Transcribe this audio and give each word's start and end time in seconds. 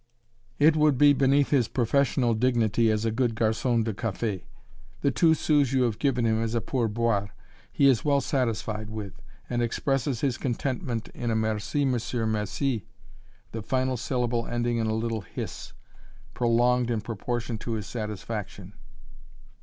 It 0.57 0.75
would 0.75 0.97
be 0.97 1.13
beneath 1.13 1.51
his 1.51 1.67
professional 1.67 2.33
dignity 2.33 2.89
as 2.89 3.05
a 3.05 3.11
good 3.11 3.35
garçon 3.35 3.83
de 3.83 3.93
café. 3.93 4.41
The 5.01 5.11
two 5.11 5.35
sous 5.35 5.73
you 5.73 5.83
have 5.83 5.99
given 5.99 6.25
him 6.25 6.41
as 6.41 6.55
a 6.55 6.59
pourboire, 6.59 7.29
he 7.71 7.85
is 7.87 8.03
well 8.03 8.19
satisfied 8.19 8.89
with, 8.89 9.21
and 9.47 9.61
expresses 9.61 10.21
his 10.21 10.39
contentment 10.39 11.09
in 11.09 11.29
a 11.29 11.35
"merci, 11.35 11.85
monsieur, 11.85 12.25
merci," 12.25 12.87
the 13.51 13.61
final 13.61 13.95
syllable 13.95 14.47
ending 14.47 14.77
in 14.77 14.87
a 14.87 14.95
little 14.95 15.21
hiss, 15.21 15.73
prolonged 16.33 16.89
in 16.89 17.01
proportion 17.01 17.59
to 17.59 17.73
his 17.73 17.85
satisfaction. 17.85 18.73